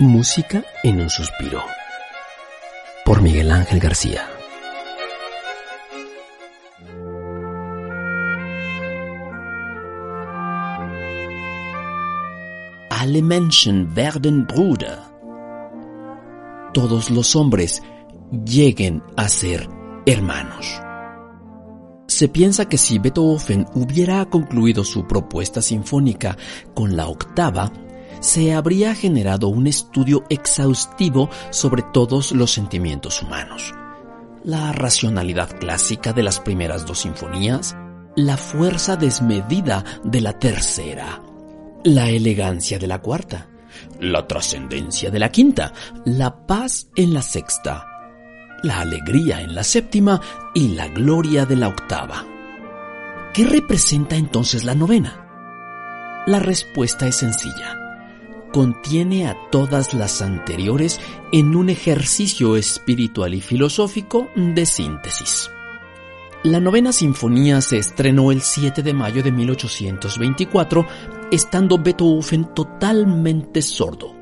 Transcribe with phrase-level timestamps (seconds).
[0.00, 1.62] Música en un suspiro.
[3.04, 4.28] Por Miguel Ángel García.
[12.90, 14.98] Alle Menschen werden Bruder.
[16.72, 17.80] Todos los hombres
[18.44, 19.68] lleguen a ser
[20.06, 20.66] hermanos.
[22.08, 26.36] Se piensa que si Beethoven hubiera concluido su propuesta sinfónica
[26.74, 27.70] con la octava,
[28.24, 33.74] se habría generado un estudio exhaustivo sobre todos los sentimientos humanos.
[34.42, 37.76] La racionalidad clásica de las primeras dos sinfonías,
[38.16, 41.20] la fuerza desmedida de la tercera,
[41.84, 43.50] la elegancia de la cuarta,
[44.00, 45.74] la trascendencia de la quinta,
[46.06, 47.86] la paz en la sexta,
[48.62, 50.18] la alegría en la séptima
[50.54, 52.24] y la gloria de la octava.
[53.34, 56.24] ¿Qué representa entonces la novena?
[56.26, 57.83] La respuesta es sencilla
[58.54, 61.00] contiene a todas las anteriores
[61.32, 65.50] en un ejercicio espiritual y filosófico de síntesis.
[66.44, 70.86] La novena sinfonía se estrenó el 7 de mayo de 1824,
[71.32, 74.14] estando Beethoven totalmente sordo.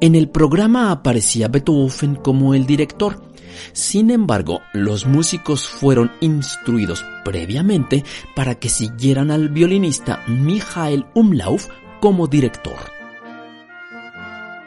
[0.00, 3.24] En el programa aparecía Beethoven como el director.
[3.72, 8.04] Sin embargo, los músicos fueron instruidos previamente
[8.36, 11.66] para que siguieran al violinista Michael Umlauf
[12.00, 12.94] como director.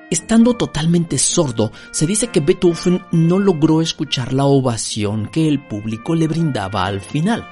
[0.09, 6.15] Estando totalmente sordo, se dice que Beethoven no logró escuchar la ovación que el público
[6.15, 7.45] le brindaba al final.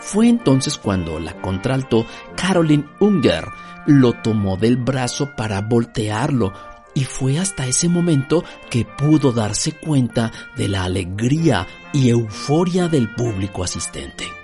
[0.00, 2.06] Fue entonces cuando la contralto
[2.36, 3.48] Caroline Unger
[3.86, 6.54] lo tomó del brazo para voltearlo
[6.94, 13.14] y fue hasta ese momento que pudo darse cuenta de la alegría y euforia del
[13.14, 14.37] público asistente.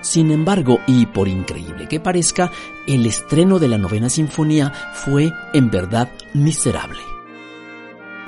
[0.00, 2.50] Sin embargo, y por increíble que parezca,
[2.86, 7.00] el estreno de la novena sinfonía fue en verdad miserable.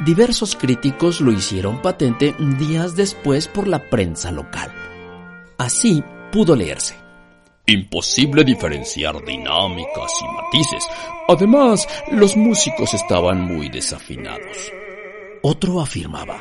[0.04, 4.72] Diversos críticos lo hicieron patente días después por la prensa local.
[5.58, 6.96] Así pudo leerse.
[7.66, 10.84] Imposible diferenciar dinámicas y matices.
[11.28, 14.72] Además, los músicos estaban muy desafinados.
[15.42, 16.40] Otro afirmaba,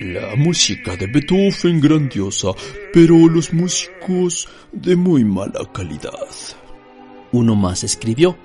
[0.00, 2.48] la música de Beethoven grandiosa,
[2.90, 6.26] pero los músicos de muy mala calidad.
[7.32, 8.36] Uno más escribió.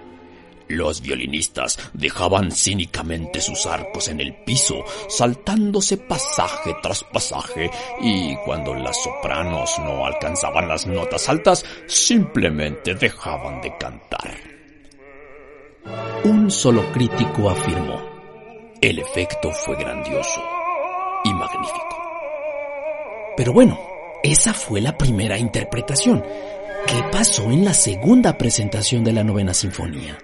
[0.68, 7.70] Los violinistas dejaban cínicamente sus arcos en el piso, saltándose pasaje tras pasaje,
[8.02, 14.38] y cuando las sopranos no alcanzaban las notas altas, simplemente dejaban de cantar.
[16.26, 18.02] Un solo crítico afirmó.
[18.82, 20.42] El efecto fue grandioso
[23.38, 23.80] Pero bueno,
[24.24, 26.24] esa fue la primera interpretación.
[26.88, 30.18] ¿Qué pasó en la segunda presentación de la novena sinfonía?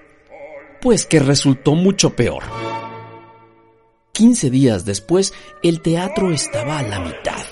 [0.81, 2.43] Pues que resultó mucho peor.
[4.13, 5.33] 15 días después,
[5.63, 7.45] el teatro estaba a la mitad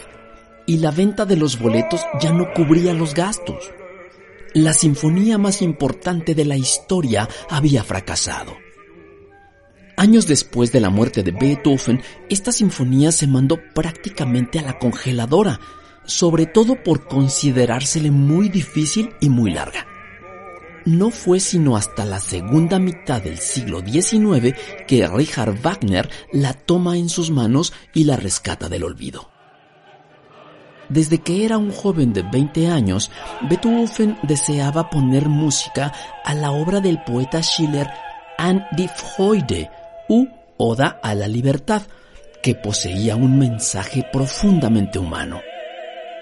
[0.65, 3.71] y la venta de los boletos ya no cubría los gastos.
[4.53, 8.55] La sinfonía más importante de la historia había fracasado.
[9.99, 15.59] Años después de la muerte de Beethoven, esta sinfonía se mandó prácticamente a la congeladora,
[16.05, 19.85] sobre todo por considerársele muy difícil y muy larga.
[20.85, 24.55] No fue sino hasta la segunda mitad del siglo XIX
[24.87, 29.29] que Richard Wagner la toma en sus manos y la rescata del olvido.
[30.87, 33.11] Desde que era un joven de 20 años,
[33.49, 35.91] Beethoven deseaba poner música
[36.23, 37.89] a la obra del poeta Schiller
[38.37, 39.69] An die Freude,
[40.09, 40.27] u
[40.57, 41.83] Oda a la Libertad,
[42.43, 45.39] que poseía un mensaje profundamente humano.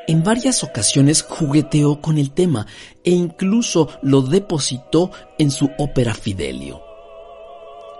[0.07, 2.67] En varias ocasiones jugueteó con el tema
[3.03, 6.83] e incluso lo depositó en su ópera Fidelio.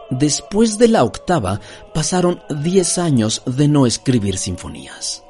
[0.10, 1.60] Después de la octava
[1.94, 5.24] pasaron 10 años de no escribir sinfonías.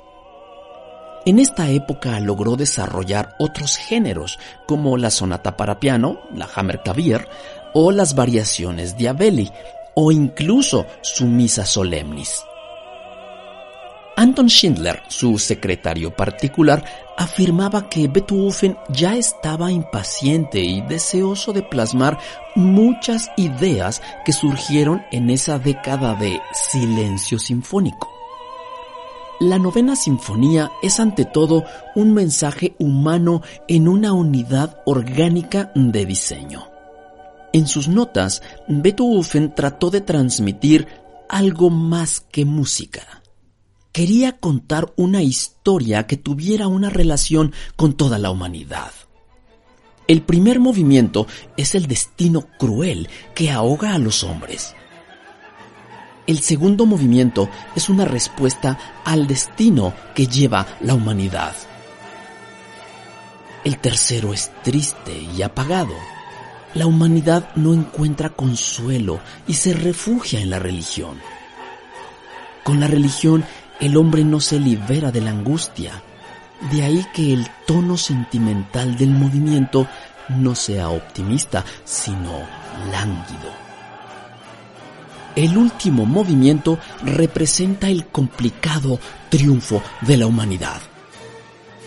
[1.25, 4.37] En esta época logró desarrollar otros géneros
[4.67, 7.27] como la sonata para piano, la Hammerklavier
[7.73, 9.51] o las variaciones de Abeli,
[9.99, 12.45] o incluso su misa solemnis.
[14.15, 16.85] Anton Schindler, su secretario particular,
[17.17, 22.19] afirmaba que Beethoven ya estaba impaciente y deseoso de plasmar
[22.55, 28.07] muchas ideas que surgieron en esa década de silencio sinfónico.
[29.39, 31.63] La novena sinfonía es ante todo
[31.95, 36.76] un mensaje humano en una unidad orgánica de diseño.
[37.57, 40.87] En sus notas, Beethoven trató de transmitir
[41.27, 43.23] algo más que música.
[43.91, 48.91] Quería contar una historia que tuviera una relación con toda la humanidad.
[50.07, 51.25] El primer movimiento
[51.57, 54.75] es el destino cruel que ahoga a los hombres.
[56.27, 61.55] El segundo movimiento es una respuesta al destino que lleva la humanidad.
[63.63, 65.95] El tercero es triste y apagado.
[66.73, 71.19] La humanidad no encuentra consuelo y se refugia en la religión.
[72.63, 73.45] Con la religión
[73.79, 76.01] el hombre no se libera de la angustia,
[76.71, 79.87] de ahí que el tono sentimental del movimiento
[80.29, 82.31] no sea optimista, sino
[82.91, 83.67] lánguido.
[85.35, 88.99] El último movimiento representa el complicado
[89.29, 90.81] triunfo de la humanidad.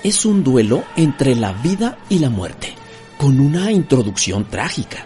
[0.05, 2.75] Es un duelo entre la vida y la muerte,
[3.21, 5.05] con una introducción trágica.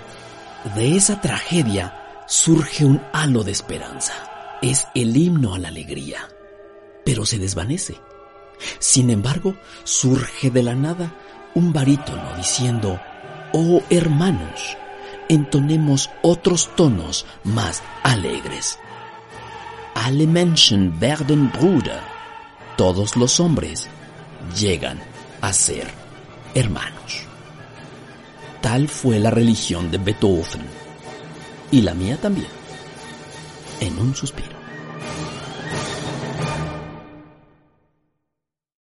[0.76, 4.14] De esa tragedia surge un halo de esperanza.
[4.62, 6.28] Es el himno a la alegría,
[7.04, 8.00] pero se desvanece
[8.78, 11.12] sin embargo, surge de la nada
[11.54, 13.00] un barítono diciendo,
[13.52, 14.76] Oh hermanos,
[15.28, 18.78] entonemos otros tonos más alegres.
[19.94, 22.00] Alle Menschen werden Bruder.
[22.76, 23.88] Todos los hombres
[24.58, 25.00] llegan
[25.40, 25.88] a ser
[26.54, 27.23] hermanos.
[28.64, 30.62] Tal fue la religión de Beethoven.
[31.70, 32.48] Y la mía también.
[33.78, 34.53] En un suspiro.